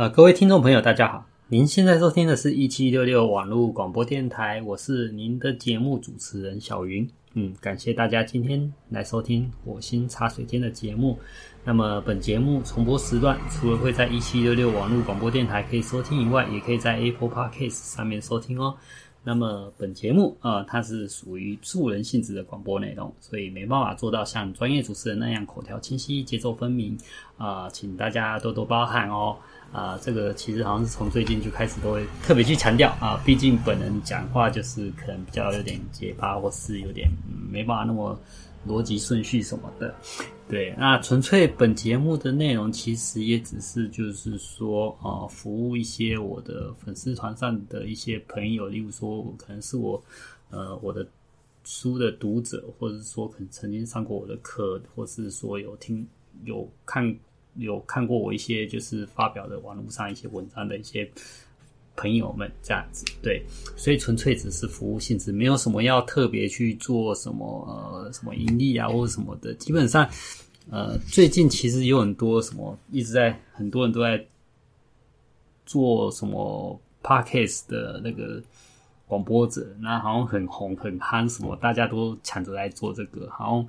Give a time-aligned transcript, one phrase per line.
[0.00, 7.06] 呃，各位听众朋友，大家好，您现在收听的是一七六六网络广播电台，我是您的节目主持人小云。
[7.34, 11.18] 嗯，感谢大家今天来收听火星茶水间的节目。
[11.64, 18.74] 那么，本节目重播时段除了会在一七六六网络广播电台可以收听以外，也可以在 Apple Podcast 上面收听哦。
[19.22, 26.96] 那么，本节目、呃，它是属于助人性质的广播内容，所以没办法做到像专业主持人那样口条清晰、节奏分明
[27.36, 29.36] 啊、请大家多多包涵哦。
[29.72, 37.08] 啊、这个其实好像是从最近就开始都会特别去强调啊，毕竟本人讲话就是可能比较有点结巴，或是有点、
[37.48, 38.18] 没办法那么
[38.66, 39.94] 逻辑顺序什么的。
[40.48, 50.02] 对，那纯粹本节目的内容其实也只是就是说、呃，服务一些我的粉丝团上的一些朋友，例如说可能是我
[50.50, 51.06] 呃我的
[51.62, 56.04] 书的读者，或者是说可能曾经上过我的课，或是说有听
[56.44, 57.16] 有看。
[57.56, 61.10] 有看过我一些就是发表的网络上一些文章的一些
[61.96, 63.44] 朋友们这样子，对，
[63.76, 69.52] 所以纯粹只是服务性质，没有什么要特别去做什么呃什么盈利啊或者什么的。
[69.54, 70.08] 基本上，
[70.70, 74.24] 呃，最近其实有很多什么一直在很多人都在
[75.66, 78.42] 做什么 podcast 的那个
[79.06, 83.68] 广播者，那好像很红很夯什么，大家都抢着来做这个，好像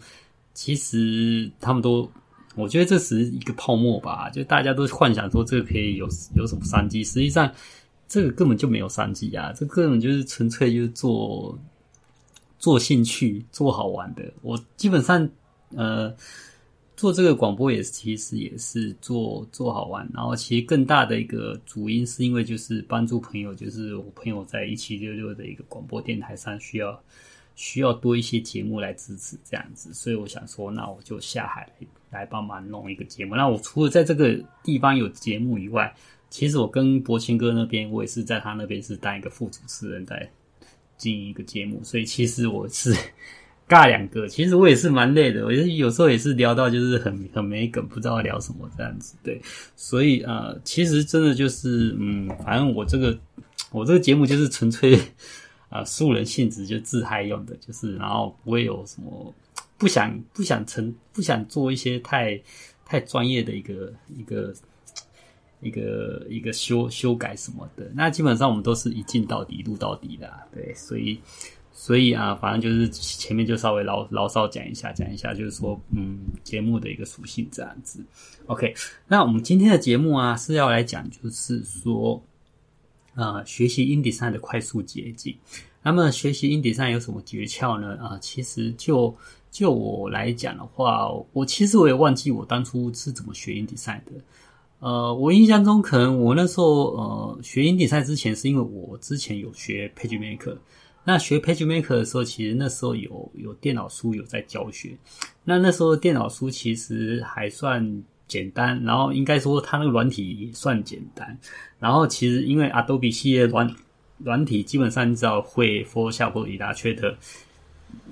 [0.53, 2.09] 其实他们都。
[2.55, 7.49] 我觉得这是一个泡沫吧，就大家都幻想说这个可以有有什么商机，实际上
[8.07, 11.57] 这个根本就没有商机啊，这根本就是纯粹就是做
[12.59, 14.23] 做兴趣、做好玩的。
[14.41, 15.29] 我基本上
[15.75, 16.13] 呃
[16.97, 27.01] 做这个广播也，其实也是做做好玩，然后其实更大的一个主因是因为就是帮助朋友，就是我朋友在一七六六的一个广播电台上需要
[27.56, 31.67] 需要多一些节目来支持这样子，所以我想说，那我就下海
[32.09, 32.25] 来。
[32.29, 33.35] 帮忙弄一个节目。
[33.35, 35.94] 那我除了在这个地方有节目以外，
[36.29, 40.29] 其实我跟柏青哥那边，我也是在他那边是当一个副主持人，在
[40.97, 41.81] 经营一个节目。
[41.84, 42.94] 所以其实我是
[43.68, 44.28] 尬两个。
[44.28, 45.45] 其实我也是蛮累的。
[45.45, 49.16] 我有时候也是聊到就是很 很没梗，不知道聊什么这样子。
[49.23, 49.41] 对，
[49.78, 53.18] 所以呃，其实真的就是嗯，反正我这个
[53.72, 55.00] 我这个节目就是纯粹、
[55.71, 59.33] 呃、素人性质，就自嗨用的，就是然后不会有什么。
[59.77, 62.39] 不想不想成不想做一些太
[62.85, 64.53] 太专业的一个一个
[65.59, 71.19] 一个一个修修改什么的，那基本上我们都是一镜到底录到底的，对，所以
[71.71, 78.05] 所以啊，反正就是前面就稍微牢牢骚讲一下讲一下，就是说嗯，节目的一个属性这样子。
[78.45, 78.75] OK，
[79.07, 82.23] 那我们今天的节目啊是要来讲，就是说、
[83.16, 85.35] 呃，学习 InDesign 的快速捷径。
[85.83, 87.97] 那么学习 InDesign 有什么诀窍呢？
[88.01, 89.16] 啊、呃，其实就
[89.49, 94.11] 就我来讲的话，我其实我也忘记我当初是怎么学 InDesign 的。
[94.79, 100.57] 呃，我印象中可能我那时候呃学 InDesign 之前，是因为我之前有学 PageMaker。
[101.03, 104.95] 那学 PageMaker 的时候，其实那时候有有电脑书有在教学。
[105.44, 111.38] 那那时候电脑书其实还算简单，然后应该说它那个软体也算简单。
[111.80, 113.75] 然后其实因为 Adobe 系列软
[114.19, 117.16] 软体基本上你只要会 Photoshop 或 Illustrator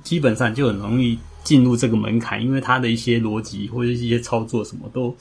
[0.03, 5.16] 基本上就很容易进入这个门槛，因为它的一些逻辑或者一些操作什么都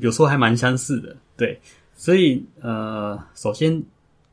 [0.00, 1.60] 有时候还蛮相似的，对。
[1.94, 3.80] 所以呃，首先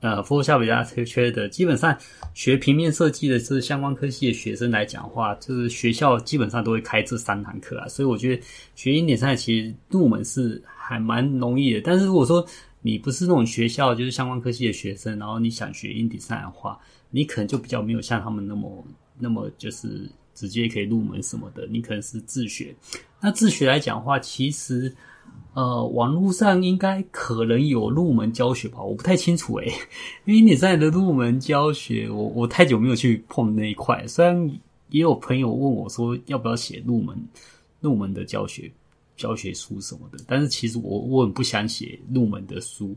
[0.06, 1.98] 呃，Photoshop 比较缺的，基本上
[2.36, 7.88] 学平面设计的是相关科系的学生来讲的话，就是学校基本上都会开这三堂课啊。
[7.88, 8.44] 所以我觉得
[8.76, 12.46] 学 InDesign 其实入门是还蛮容易的，但是如果说
[12.84, 16.80] 你不是那种学校就是相关科系的学生，然后你想学印点菜的话，
[17.10, 18.86] 你可能就比较没有像他们那么。
[19.18, 22.76] 那么就是直接可以入门什么的，你可能是自学。
[23.22, 24.94] 那自学来讲的话，其实
[25.54, 29.72] 呃，网络上应该可能有入门教学吧，我不太清楚诶，
[30.26, 34.06] 因为你在的入门教学，我我太久没有去碰那一块。
[34.08, 34.50] 虽然
[34.90, 37.18] 也有朋友问我说要不要写入门
[37.80, 38.70] 入门的教学
[39.16, 42.96] 教学书什么的，但是其实我我很不想写入门的书。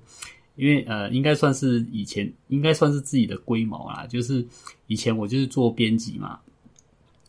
[0.56, 4.04] 因为呃，应该算是以前，应该算是自己的龟毛啦。
[4.08, 4.44] 就是
[4.88, 6.40] 以前我就是做编辑嘛，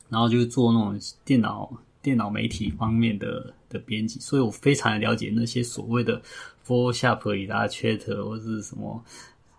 [0.10, 1.72] 然后就是做那种电脑
[2.02, 6.22] 电脑媒体方面的的编辑，所以我非常了解那些所谓的
[6.66, 9.04] Photoshop、以达 Chat 或是什么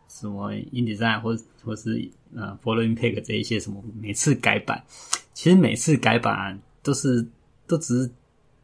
[0.08, 4.84] 什么 InDesign 或或是呃 Photo Impact 这一些什么，每次改版，
[5.32, 7.26] 其实每次改版都是
[7.66, 8.10] 都只是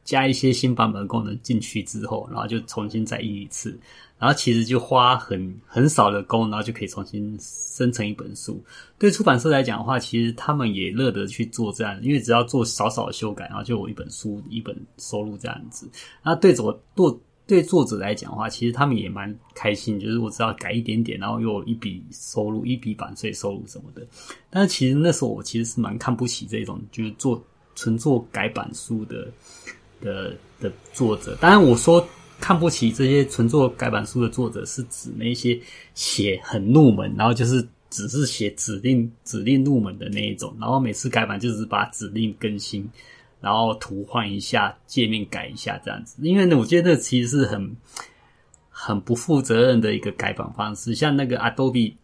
[0.04, 3.78] 加一些新版本的功能进去之后，然后就重新再印一次。
[4.18, 8.62] 然后其实就花很很少的工，然后就可以重新生成一本书。
[8.98, 15.86] 对出版社来讲的话，其实他们也乐得去做这样，因为只要做少少修改，然后就有一本书一本收入这样子。
[16.22, 24.04] 那对我做对作者来讲的话，其实他们也蛮开心，就是我只要改一点点，然后又有一笔收入，一笔版税收入什么的。
[24.50, 27.40] 但是其实那时候我其实是蛮看不起这种，就是做
[27.74, 29.28] 纯做改版书的
[30.00, 31.36] 的的作者。
[31.40, 32.04] 当然我说
[32.40, 35.58] 看不起这些纯做改版书的作者，是指那些
[35.94, 37.66] 写很入门，然后就是。
[37.88, 42.86] 只是写指令指令入门的那一种，然后每次改版就是把指令更新，
[43.40, 46.16] 然后图换一下，界面改一下这样子。
[46.20, 47.76] 因为呢，我觉得这其实是很
[48.68, 50.96] 很不负责任的一个改版方式。
[50.96, 51.94] 像那个 Adobe，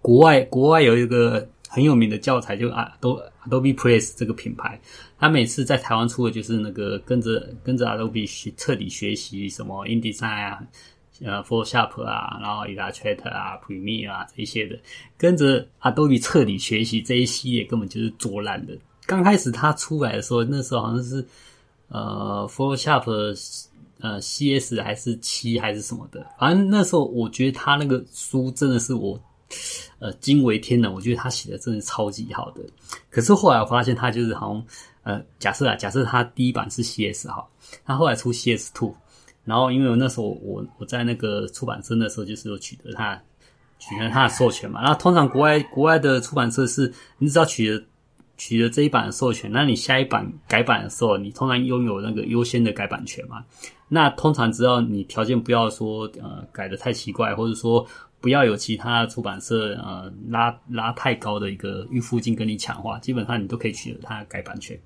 [0.00, 4.80] 国外国外有一个很有名的教材，就 Adobe Adobe Press 这个品牌，
[5.18, 10.62] 他每次在台湾出的就是那个跟着跟着 Adobe 学彻底学习什么 InDesign 啊。
[11.24, 14.76] 呃，Photoshop 啊，然后 Illustrator 啊，Premiere 啊这一些的，
[15.16, 18.76] 跟着 Adobe 彻底学习这一系列，根本就是做烂的。
[19.06, 21.24] 刚开始它出来的时候，那时候好像是
[21.86, 23.04] 呃 Photoshop
[24.00, 29.18] 呃 CS 还是七还是什么的，反正那时候我觉得他那个书真的是我
[29.98, 32.62] 呃惊为天人，我觉得他写的真的超级好的。
[33.10, 34.64] 可是后来我发现他就是好像
[35.02, 37.46] 呃假设啊，假设他第一版是 CS 哈，
[37.84, 38.94] 他后来出 CS Two。
[39.46, 43.22] 然后，因为那时候我我在那个出版社的时候，就是有取得他
[43.78, 44.80] 取得他的授权嘛。
[44.82, 47.84] 那通常国外国外的出版社是，你只要取得
[48.38, 53.44] 取得这一版的授权，那你下一版改版的时候，你通常拥有那个优先的改版权嘛。
[53.86, 57.86] 那通常只要你条件不要说呃改得太奇怪，或者说
[58.24, 64.80] 不要有其他出版社呃拉拉太高的一个预付金跟你抢话，基本上你都可以取得他的改版权。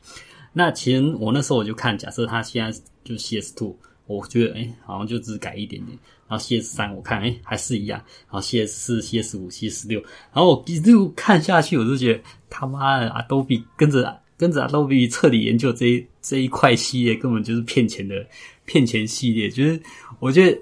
[0.52, 3.76] 那其实我那时候我就看，假设他现在就 CS Two。
[4.06, 5.98] 我觉得哎、好像就只改一点点。
[6.26, 8.02] 然后 CS 三我看哎、还是一样。
[8.30, 10.00] 然后 CS 四、CS 五、CS 六，
[10.32, 18.26] 然后我一路看下去，我就觉得他妈的 Adobe 跟着跟着 Adobe 彻底研究这一这一块系列，根本就是骗钱的
[18.64, 19.50] 骗钱系列。
[19.50, 19.78] 就是
[20.20, 20.58] 我觉得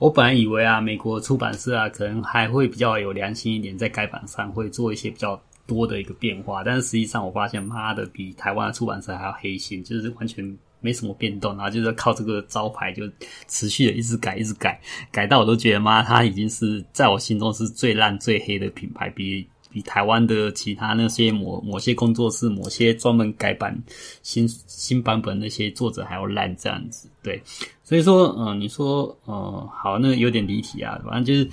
[0.00, 6.64] 我本来以为啊，美国出版社啊，可能还会比较有良心一点，在改版上会做一些比较多的一个变化。
[6.64, 10.58] 但是实际上我发现，妈的，比台湾的出版社还要黑心，就是完全。
[10.82, 13.02] 没什么变动，然后就是靠这个招牌就
[13.46, 14.80] 持续的一直改，一直改，
[15.12, 23.80] 改到我都觉得妈，它已经是在我心中是最烂最黑的品牌，比比台湾的其他那些某某些工作室、某些专门改版
[24.22, 27.08] 新新版本那些作者还要烂这样子。
[27.22, 27.42] 对，
[27.84, 31.48] 所以说，嗯、你说，呃，好，那有点离题啊，反正就是。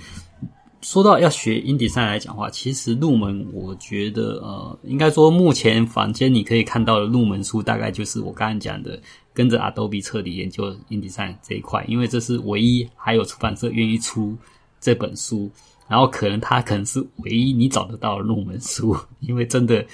[0.80, 8.96] 说到要学 InDesign 来讲话，其实入门我觉得呃，应该说目前坊间你可以看到的入门书，大概就是我刚刚讲的，
[9.34, 14.36] 跟着 Adobe 彻底研究 InDesign 这一块，因为这是唯一还有出版社愿意出
[14.80, 15.50] 这本书，
[15.88, 19.84] 然后可能它可能是唯一你找得到的入门书，因为真的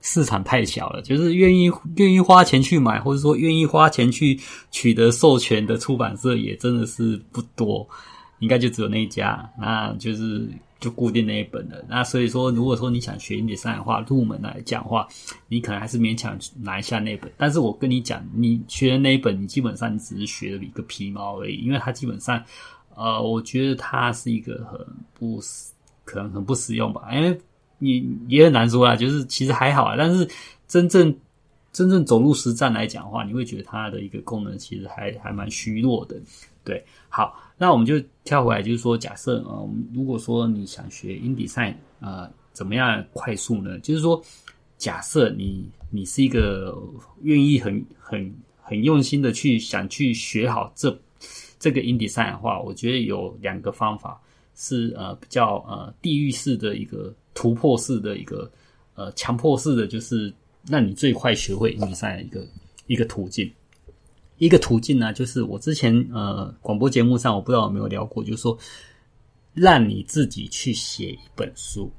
[0.00, 4.38] 市场太小了，就是愿意愿意花钱去买，或者说愿意花钱去
[4.70, 7.86] 取得授权的出版社也真的是不多。
[8.38, 10.48] 应该就只有那一家，那就是
[10.80, 11.84] 就固定那一本了。
[11.90, 15.06] 那所以说，如果说你想学 InDesign 的话，入门来讲话，
[15.46, 17.30] 你可能还是勉强拿一下那本。
[17.36, 22.42] 但是我跟你讲，你学的那一本，你基本上你只是学了一个皮毛而已，因为它基本上，
[23.00, 24.78] 呃，我觉得它是一个很
[25.14, 25.72] 不实，
[26.04, 27.08] 可能很不实用吧。
[27.14, 27.40] 因为
[27.78, 29.94] 你也很难说啊，就是其实还好啊。
[29.96, 30.28] 但是
[30.68, 31.16] 真正
[31.72, 36.20] 真正走入实战来讲的话，你会觉得它的一个功能其实还还蛮虚弱的。
[36.62, 37.40] 对，好。
[37.56, 43.78] 那我们就跳回来，就是说，假设呃，如果说你想学 InDesign，呃，怎么样快速呢？
[43.80, 44.22] 就是说，
[44.78, 46.74] 假设你你是一个
[47.20, 50.90] 愿意很很很用心的去想去学好这
[51.60, 54.20] 这个 InDesign 的话，我觉得有两个方法
[54.56, 58.50] 是呃比较呃地域式的一个突破式的一个
[58.94, 60.32] 呃强迫式的，就是
[60.66, 62.46] 让你最快学会 InDesign 的一个
[62.86, 63.48] 一个途径。
[64.38, 68.56] 一个途径呢，就是我之前呃广播节目上，我不知道有没有聊过，就是说
[69.52, 71.92] 让你自己去写一本书。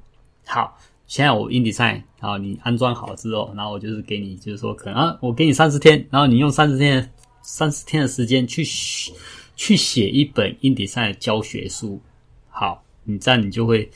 [0.44, 0.76] 好，
[1.06, 7.08] 现在我 InDesign，然后你安装好之后，然后我就是给你，就是说可能啊，我给你三十天，然后你用三十天
[7.42, 8.64] 三十天的时间去
[9.56, 12.00] 去写一本 InDesign 的教学书。
[12.48, 13.88] 好，你这样你就会。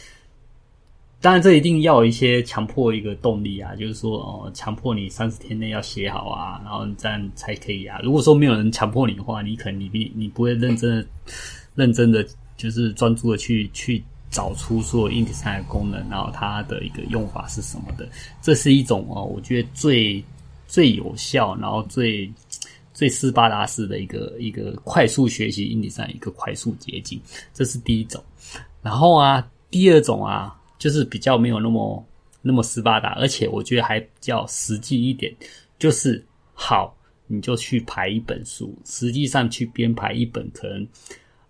[1.19, 7.99] 当然，这一定要有一些强迫一个动力啊，就是说，哦，强迫你三十天内要写好啊，然后你这样才可以啊。
[8.03, 11.07] 如果说没有人强迫你的话，你可能你你你不会认真的、
[11.75, 12.25] 认真的，
[12.57, 18.07] 就是专注的去去找出所有 InDesign 的功能，然后它的一个用法是什么的。
[18.43, 20.23] 这是一种哦，我觉得最
[20.69, 22.31] 最有效，然后最
[22.97, 27.21] 最斯巴达式的一个一个快速学习实际上一个快速捷径。
[27.55, 28.21] 这是第一种。
[28.83, 30.53] 然后啊，第二种啊。
[30.79, 32.07] 就是比较没有那么
[32.43, 35.35] 那么斯巴达，而且我觉得还比较实际一点。
[35.79, 36.23] 就是
[36.53, 36.95] 好，
[37.27, 40.87] 你就去排一本书，实际上去编排一本可能，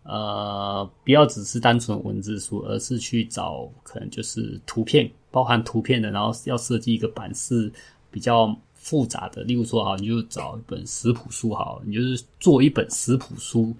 [0.05, 7.71] 呃，不要只是单纯文字书，而是去找可能就是图片，包含图片的，然后要设计一个版式
[8.13, 13.75] 比较复杂的，例如说啊，你就找一本食谱书好，你就是做一本食谱书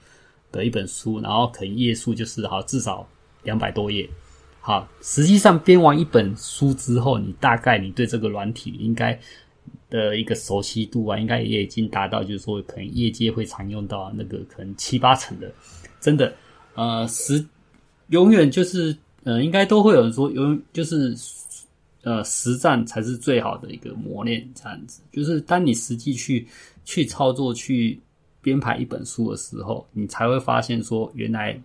[0.51, 3.07] 的一本书，然后可能页数就是好至少
[3.45, 4.09] 两百多页。
[4.61, 9.17] 好，实际上编完一本书之后，你大概你对这个软体应该
[9.89, 15.49] 的一个熟悉度啊，应该也已经达到，就是说可能业界会常用到那个可能七八成的，
[16.01, 16.35] 真的，
[16.75, 17.47] 呃，十
[18.09, 21.15] 永远就是呃，应该都会有人说，永就是
[22.07, 26.47] 呃，实战才是最好的一个磨练，这样子，就是当你实际去
[26.85, 28.01] 去操作去
[28.41, 31.61] 编排一本书的时候，你才会发现说原来。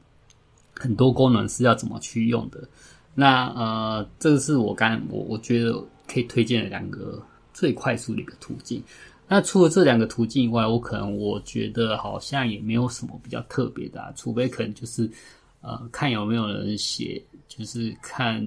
[0.74, 2.68] 很多功能是要怎么去用的？
[3.14, 5.74] 那呃，这个是我刚我我觉得
[6.08, 7.22] 可以推荐的两个
[7.54, 8.82] 最快速的一个途径。
[9.28, 15.08] 那除了这两个途径以外，我可能我觉得好像也没有什么比较特别的啊，除非可能就是
[15.60, 18.44] 呃，看有没有人写，就是看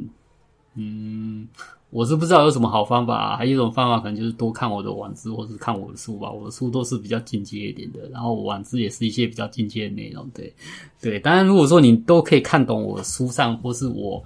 [0.75, 1.47] 嗯。
[1.95, 6.29] 我是不知道有什么好方法啊，还有一种方法可能就是多看我的网志，或是看我的书吧。
[6.29, 10.29] 我的书都是比较进阶一点的，然后网志也是一些比较进阶的内容。
[10.35, 10.53] 对，
[11.01, 11.21] 对。
[11.21, 14.21] 当然，如果说你都可以看懂我书上或是我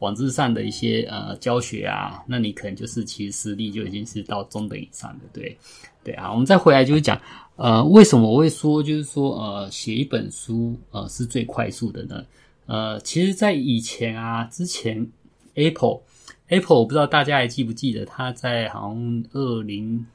[0.00, 5.24] 网志上的一些呃教学啊，那你可能就是其实实力就已经是到中等以上的。
[5.32, 5.56] 对，
[6.04, 6.30] 对啊。
[6.30, 7.18] 我们再回来就是讲，
[7.56, 12.22] 呃，为什么我会说就是说呃写一本书呃是最快速的呢？
[12.66, 15.10] 呃，其实，在以前啊，之前
[15.54, 16.00] Apple。
[16.48, 20.06] Apple 我不知道大家还记不记得，他在好像二零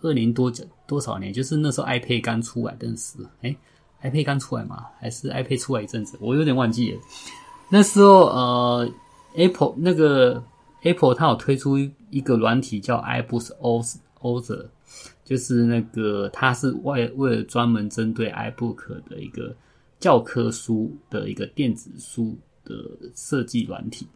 [0.00, 3.56] 二零多久多少年，就是那时候 iPad 刚出来的时候，诶
[4.02, 4.86] iPad 刚出来嘛？
[5.00, 6.16] 还是 iPad 出来一阵子？
[6.20, 7.00] 我有点忘记了。
[7.68, 8.88] 那时候呃
[9.34, 10.42] ，Apple 那个
[10.82, 11.76] Apple 它有推出
[12.10, 13.50] 一个软体叫 iBooks
[14.20, 14.66] Author，
[15.24, 19.52] 就是那个它是为为了专门针对 iBook 的一个
[19.98, 22.74] 教科书的一个电子书的
[23.16, 24.06] 设计软体。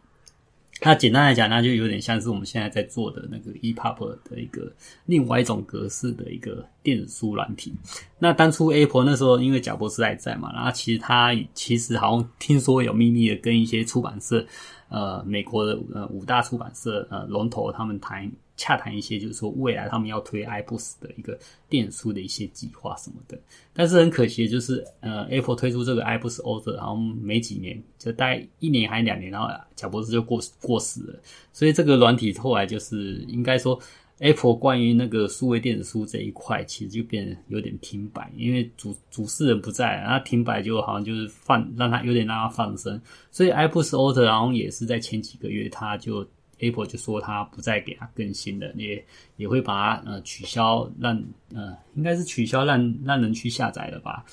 [0.81, 4.69] 它简单来讲，那就有点像是我们现在在做的那个 EPUB 的一个
[5.05, 7.71] 另外一种格式的一个电子书软体。
[8.17, 14.43] 那当初 Apple 那时候因为贾博士还在嘛，然后其实他其实好像听说有秘密的跟一些出版社，
[14.89, 18.29] 呃，美国的呃五大出版社呃龙头他们谈。
[18.57, 23.39] 洽谈一些，就是说未来他们要推 iBooks 的一个电书的一些计划什么的，
[23.73, 31.19] 但是很可惜，就是呃，Apple 推出这个 iBooks Author，然后没几年，就大概一年还是两年，然后贾伯斯就过过世了，
[31.51, 33.79] 所以这个软体后来就是应该说
[34.19, 46.27] Apple 关于那个数位电子书这一块，其实就变得有点停摆，因为主主事人不在，然后停摆就好像就是放让他有点让他放生，所以 iBooks Author 然后也是在前几个月他就。
[46.61, 49.03] Apple 就说它不再给它更新了，也
[49.35, 51.21] 也会把它呃取消，让
[51.53, 54.23] 呃应该是取消让让人去下载了吧？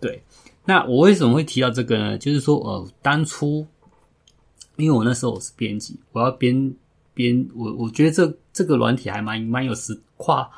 [0.00, 0.22] 对。
[0.64, 2.16] 那我为什么会提到这个呢？
[2.16, 3.66] 就是说呃当初
[4.76, 6.72] 因为我那时候我是编辑，我要编
[7.14, 10.48] 编我我觉得这这个软体还蛮蛮有时跨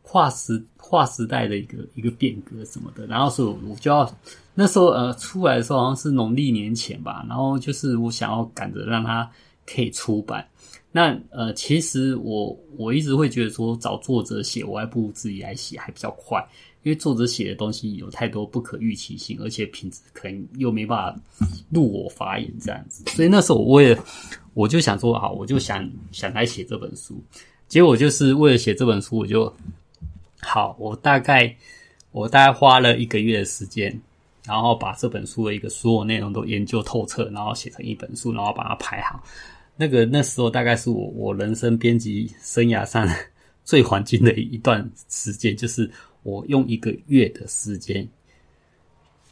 [0.00, 4.10] 跨时跨时代的一个一个变革什么的，然后所以我就要
[4.54, 9.30] 那时候呃出来的时候好像是农历年前吧，然后就是我想要赶着让它。
[9.68, 10.48] 可以出版，
[10.90, 16.42] 那呃，其实我我一直会觉得说找作者写，我还不如自己来写还比较快，
[16.82, 21.20] 因为作者写的东西有太多不可预期性，而且品质可能又没办法
[21.70, 23.96] 入我法眼这样子，所以那时候我也
[24.54, 27.22] 我就想说，好，我就想想来写这本书，
[27.68, 29.52] 结果就是为了写这本书，我就
[30.40, 31.54] 好，我大概
[32.12, 34.00] 我大概花了一个月的时间。
[34.46, 39.22] 然后把这本书的一个所有内容都研究透彻，然后写成一本书，然后把它排好。
[39.80, 43.08] 那个那时候大概是我我人生编辑生涯上
[43.64, 45.88] 最黄金的一段时间，就是
[46.24, 48.06] 我用一个月的时间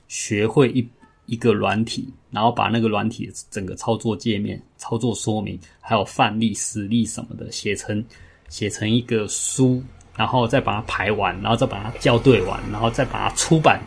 [0.06, 0.88] 学会一
[1.26, 8.04] 一个软体，然后把那个软体整个操作界面、操作说明，还有范例、实例什么的写成
[8.48, 9.82] 写成一个书，
[10.16, 13.82] 然后再把它排完，然后再把它校对完，然后再把它出版。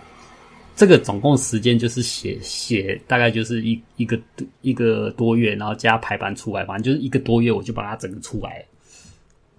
[0.79, 4.17] 这个总共时间就是写写大概就是一一个
[4.61, 8.63] 一个多月，然后加排版出来，反正就是一个多月，我就把它整个出来。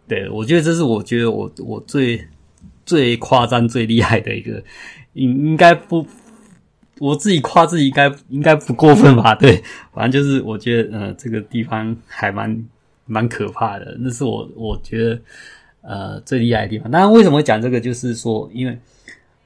[0.08, 2.18] 对，我觉得这是我觉得我我最
[2.86, 4.64] 最夸张最厉害的一个，
[5.12, 6.06] 应应该不，
[6.98, 9.34] 我自己夸自己应该应该不过分吧？
[9.36, 9.62] 对，
[9.92, 12.66] 反正就是我觉得呃这个地方还蛮
[13.04, 15.20] 蛮可怕的，那是我我觉得
[15.82, 16.90] 呃最厉害的地方。
[16.90, 17.78] 那为什么讲这个？
[17.78, 18.78] 就是说因为。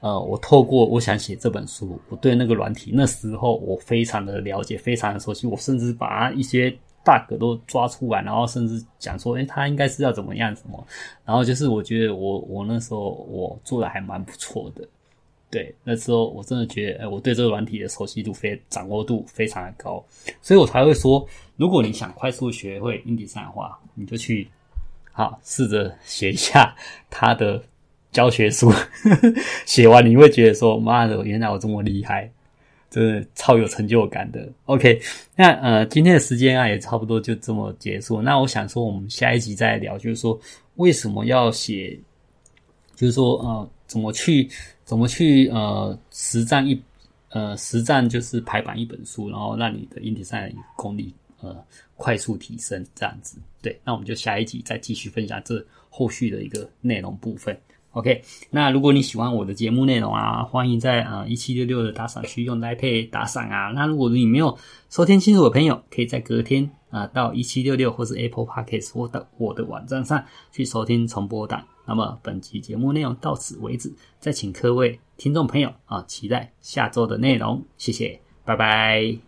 [0.05, 6.69] 呃，我透过我想写这本书，我对那个软体那时候我非常的了解，非常的熟悉，我甚至把一些
[7.03, 10.85] bug 都抓出来，然后甚至讲说，诶、他应该是要怎么样什么，
[11.25, 14.87] 然后就是我觉得我我那时候我做的还蛮不错的，
[15.49, 20.05] 对，那时候我真的觉得，诶、我对这个软体的熟悉度非掌握度非常的高，
[20.39, 24.47] 所以我才会说，如果你想快速学会 InDesign 的话，你就去
[25.11, 26.75] 好试着写一下
[27.09, 27.59] 他的
[28.15, 28.71] 教学书，
[29.67, 32.31] 写完你会觉得说，妈的，原来我这么厉害。
[32.87, 34.49] 真的超有成就感的。
[34.65, 35.01] OK，
[35.35, 38.21] 那呃，今天的时间啊也差不多就这么结束。
[38.21, 40.39] 那我想说，我们下一集再聊，就是说
[40.75, 41.99] 为什么要写，
[42.95, 44.49] 就是说呃，怎么去
[44.85, 46.81] 怎么去呃实战一
[47.31, 51.57] 呃实战就是排版一本书，然后让你的 InDesign 功力呃
[51.97, 53.37] 快速提升这样子。
[53.61, 57.57] 对，那我们就下一集再继续分享这后续的一个内容部分。
[57.95, 63.71] OK，那如果你喜欢我的节目内容啊，欢迎在呃一七六六的打赏区用 Line Pay 打赏啊。
[63.73, 64.57] 那如果你没有
[64.89, 70.21] 收听清楚的朋友，可以在隔天啊、到一七六六或是 Apple Podcast 或到我的网站上
[70.51, 71.65] 去收听重播档。
[71.87, 79.24] 那么本期节目内容到此为止，再请各位听众朋友啊期待下周的内容，谢谢，拜拜。